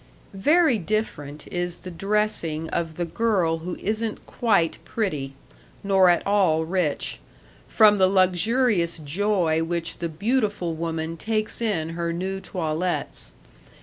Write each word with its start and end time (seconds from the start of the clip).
Very 0.33 0.79
different 0.79 1.47
is 1.49 1.75
the 1.75 1.91
dressing 1.91 2.67
of 2.71 2.95
the 2.95 3.05
girl 3.05 3.59
who 3.59 3.75
isn't 3.75 4.25
quite 4.25 4.83
pretty, 4.83 5.35
nor 5.83 6.09
at 6.09 6.25
all 6.25 6.65
rich, 6.65 7.19
from 7.67 7.99
the 7.99 8.07
luxurious 8.07 8.97
joy 8.97 9.61
which 9.63 9.99
the 9.99 10.09
beautiful 10.09 10.73
woman 10.73 11.17
takes 11.17 11.61
in 11.61 11.89
her 11.89 12.11
new 12.11 12.39
toilettes. 12.41 13.33